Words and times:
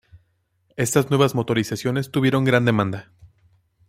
Estas 0.77 1.11
nuevas 1.11 1.35
motorizaciones 1.35 2.09
tuvieron 2.09 2.43
gran 2.43 2.65
demanda. 2.65 3.11